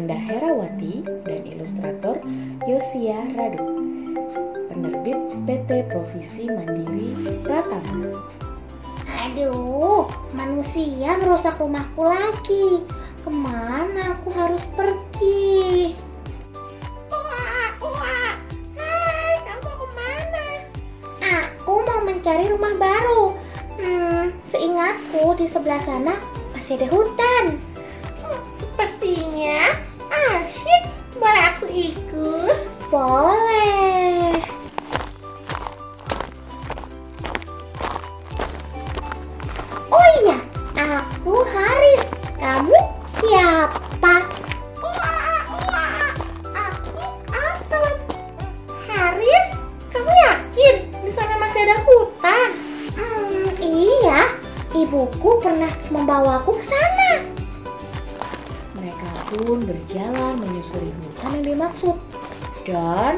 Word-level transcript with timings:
Kanda 0.00 0.26
Herawati 0.26 1.06
dan 1.22 1.44
ilustrator 1.44 2.18
Yosia 2.66 3.20
Radu. 3.38 3.62
Penerbit 4.66 5.18
PT 5.46 5.86
Provisi 5.86 6.50
Mandiri 6.50 7.14
Pratama. 7.46 8.10
Aduh, 9.06 10.10
manusia 10.34 11.14
merusak 11.22 11.62
rumahku 11.62 12.02
lagi. 12.02 12.82
Ke 13.22 13.30
mana 13.30 14.18
aku 14.18 14.34
harus 14.34 14.66
pergi? 14.72 15.94
Wah, 17.12 17.70
wah. 17.86 18.34
Hai, 18.80 19.34
kamu 19.46 19.70
ke 19.70 19.86
mana? 19.94 20.46
Aku 21.22 21.86
mau 21.86 22.00
mencari 22.02 22.50
rumah 22.50 22.74
baru. 22.80 23.36
Hmm, 23.78 24.34
seingatku 24.48 25.38
di 25.38 25.46
sebelah 25.46 25.78
sana 25.86 26.18
masih 26.70 26.86
ada 26.86 26.94
hutan. 26.94 27.44
Hmm, 28.22 28.40
sepertinya 28.54 29.74
asyik. 30.06 30.82
Boleh 31.18 31.44
aku 31.50 31.66
ikut? 31.66 32.58
Boleh. 32.94 33.89
Ibuku 55.00 55.40
pernah 55.40 55.72
membawaku 55.88 56.60
ke 56.60 56.64
sana. 56.68 57.24
Mereka 58.76 59.08
pun 59.32 59.64
berjalan 59.64 60.36
menyusuri 60.36 60.92
hutan 60.92 61.40
yang 61.40 61.56
dimaksud. 61.56 61.96
Dan 62.68 63.16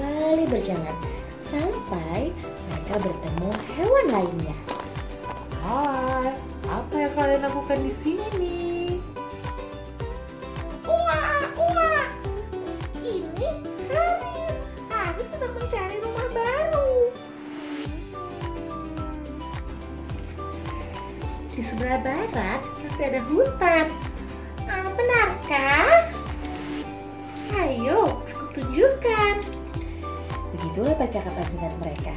kembali 0.00 0.48
berjalan 0.48 0.96
sampai 1.44 2.32
mereka 2.32 2.96
bertemu 3.04 3.50
hewan 3.76 4.06
lainnya. 4.08 4.56
Hai, 5.60 6.40
apa 6.64 6.94
yang 6.96 7.12
kalian 7.12 7.44
lakukan 7.44 7.78
di 7.84 7.92
sini? 8.00 8.60
Wah, 10.88 11.44
wah. 11.52 12.08
Ini 13.04 13.48
Haris. 13.92 14.56
Haris 14.88 15.28
sedang 15.36 15.52
mencari 15.52 15.96
rumah 16.00 16.28
baru. 16.32 16.90
Di 21.52 21.60
sebelah 21.60 22.00
barat 22.00 22.60
masih 22.88 23.04
ada 23.04 23.20
hutan. 23.28 23.84
Ah, 24.64 24.88
benarkah? 24.96 26.08
Ayo, 27.52 28.24
aku 28.32 28.64
tunjukkan. 28.64 29.59
Begitulah 30.70 31.02
percakapan 31.02 31.42
singkat 31.50 31.74
mereka. 31.82 32.14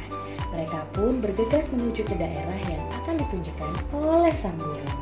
Mereka 0.54 0.78
pun 0.94 1.18
bergegas 1.18 1.66
menuju 1.74 2.06
ke 2.06 2.14
daerah 2.14 2.60
yang 2.70 2.86
akan 3.02 3.18
ditunjukkan 3.18 3.70
oleh 3.90 4.30
sang 4.30 4.54
burung. 4.54 4.94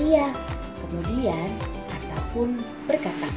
Manusia. 0.00 0.32
Kemudian 0.80 1.48
Arta 1.92 2.18
pun 2.32 2.56
berkata, 2.88 3.28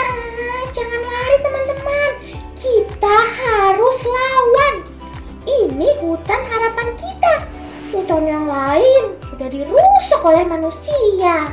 ah, 0.00 0.62
jangan 0.72 1.02
lari 1.04 1.36
teman-teman. 1.44 2.12
Kita 2.56 3.16
harus 3.36 3.98
lawan. 4.02 4.74
Ini 5.44 5.88
hutan 6.00 6.40
harapan 6.40 6.88
kita. 6.96 7.34
Hutan 7.92 8.22
yang 8.24 8.44
lain 8.48 9.16
sudah 9.28 9.48
dirusak 9.48 10.20
oleh 10.24 10.44
manusia. 10.48 11.52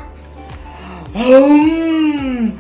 Hmm, 1.16 2.56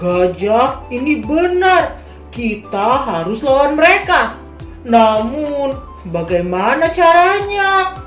gajah 0.00 0.84
ini 0.88 1.20
benar. 1.20 1.96
Kita 2.32 3.04
harus 3.04 3.40
lawan 3.40 3.76
mereka. 3.76 4.36
Namun, 4.84 5.76
bagaimana 6.12 6.92
caranya? 6.92 8.05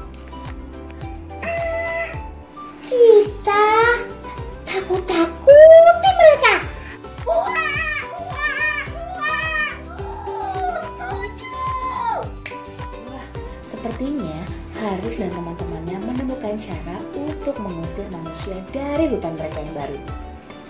Sepertinya 13.80 14.44
Haris 14.76 15.16
dan 15.16 15.32
teman-temannya 15.32 15.98
menemukan 16.04 16.60
cara 16.60 17.00
untuk 17.16 17.56
mengusir 17.64 18.04
manusia 18.12 18.60
dari 18.76 19.08
hutan 19.08 19.40
mereka 19.40 19.64
yang 19.64 19.72
baru. 19.72 20.00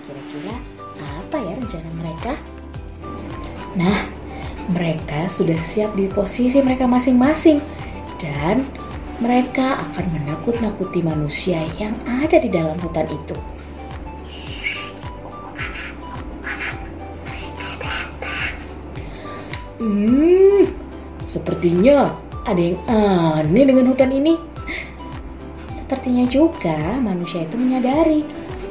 Kira-kira 0.05 0.55
apa 1.17 1.37
ya 1.41 1.53
rencana 1.57 1.89
mereka? 1.97 2.33
Nah, 3.73 3.97
mereka 4.69 5.25
sudah 5.25 5.57
siap 5.57 5.97
di 5.97 6.05
posisi 6.05 6.61
mereka 6.61 6.85
masing-masing 6.85 7.57
dan 8.21 8.61
mereka 9.17 9.81
akan 9.89 10.05
menakut-nakuti 10.13 11.01
manusia 11.01 11.65
yang 11.81 11.97
ada 12.05 12.37
di 12.37 12.45
dalam 12.45 12.77
hutan 12.77 13.09
itu. 13.09 13.37
Hmm, 19.81 20.69
sepertinya 21.25 22.28
ada 22.45 22.61
yang 22.61 22.77
aneh 22.87 23.65
dengan 23.65 23.87
hutan 23.91 24.11
ini. 24.13 24.37
Sepertinya 25.75 26.25
juga 26.29 26.77
manusia 27.01 27.41
itu 27.43 27.57
menyadari 27.57 28.23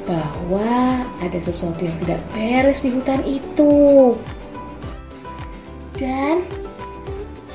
bahwa 0.07 1.03
ada 1.19 1.39
sesuatu 1.43 1.85
yang 1.85 1.99
tidak 2.07 2.23
beres 2.33 2.81
di 2.81 2.91
hutan 2.95 3.21
itu. 3.27 4.15
Dan 5.99 6.47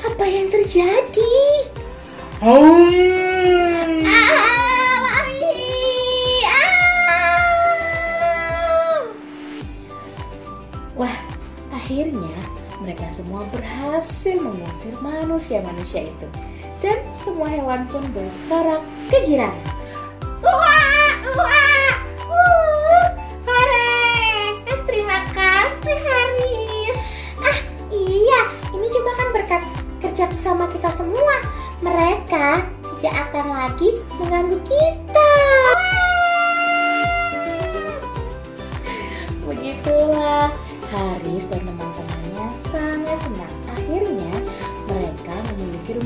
apa 0.04 0.26
yang 0.28 0.52
terjadi? 0.52 1.40
Hmm, 2.44 4.04
Ah, 4.04 5.00
lari. 5.00 5.64
Ah. 6.44 6.68
Wah, 11.00 11.16
akhirnya 11.72 12.36
mereka 12.82 13.06
semua 13.14 13.46
berhasil 13.54 14.36
mengusir 14.40 14.96
manusia-manusia 15.04 16.10
itu. 16.10 16.28
Dan 16.82 17.00
semua 17.14 17.48
hewan 17.48 17.86
pun 17.88 18.04
bersorak 18.12 18.82
kegirangan. 19.08 19.56
Wah, 20.44 21.14
wah. 21.38 21.94
Uh, 22.28 23.06
hore. 23.48 23.92
Eh, 24.68 24.80
Terima 24.84 25.24
kasih, 25.32 25.98
Haris. 25.98 26.98
Ah, 27.40 27.58
iya. 27.92 28.42
Ini 28.76 28.88
juga 28.92 29.12
kan 29.16 29.28
berkat 29.32 29.64
kerja 30.04 30.26
sama 30.40 30.68
kita 30.72 30.92
semua. 31.00 31.36
Mereka 31.80 32.68
tidak 33.00 33.16
akan 33.32 33.46
lagi 33.52 33.90
mengganggu 34.20 34.60
kita. 34.68 35.03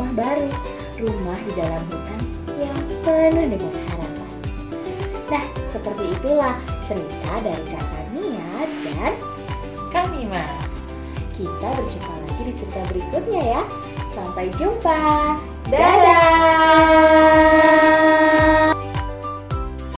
Rumah 0.08 0.24
baru, 0.24 0.50
rumah 1.04 1.36
di 1.44 1.52
dalam 1.60 1.84
hutan 1.92 2.22
yang 2.56 2.80
penuh 3.04 3.46
dengan 3.52 3.74
harapan. 3.92 4.32
Nah, 5.28 5.44
seperti 5.68 6.04
itulah 6.16 6.56
cerita 6.88 7.34
dari 7.44 7.64
Kak 7.68 7.84
Tania 7.92 8.52
dan 8.88 9.14
Kang 9.92 10.08
Mima. 10.16 10.48
kita 11.38 11.70
berjumpa 11.70 12.14
lagi 12.24 12.42
di 12.48 12.54
cerita 12.56 12.82
berikutnya 12.90 13.42
ya. 13.44 13.62
Sampai 14.16 14.50
jumpa. 14.56 15.04
Dadah! 15.68 17.17